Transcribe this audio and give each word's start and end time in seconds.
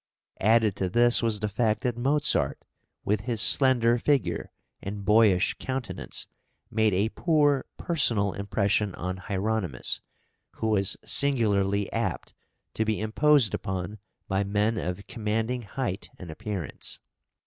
Added 0.39 0.75
to 0.77 0.89
this 0.89 1.21
was 1.21 1.41
the 1.41 1.47
fact 1.47 1.83
that 1.83 1.95
Mozart, 1.95 2.57
with 3.05 3.21
his 3.21 3.39
slender 3.39 3.99
figure 3.99 4.51
and 4.81 5.05
boyish 5.05 5.53
countenance, 5.59 6.25
made 6.71 6.95
a 6.95 7.09
poor 7.09 7.65
personal 7.77 8.33
impression 8.33 8.95
on 8.95 9.17
Hieronymus, 9.17 10.01
who 10.53 10.69
was 10.69 10.97
singularly 11.05 11.87
apt 11.93 12.33
to 12.73 12.83
be 12.83 12.99
imposed 12.99 13.53
upon 13.53 13.99
by 14.27 14.43
men 14.43 14.79
of 14.79 15.05
commanding 15.05 15.61
height 15.61 16.09
and 16.17 16.31
appearance. 16.31 16.97